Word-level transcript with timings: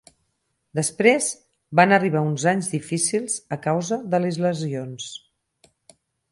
Després 0.77 1.27
van 1.81 1.93
arribar 1.99 2.23
uns 2.31 2.47
anys 2.53 2.71
difícils 2.77 3.37
a 3.59 3.61
causa 3.69 4.01
de 4.15 4.25
les 4.27 4.43
lesions. 4.49 5.15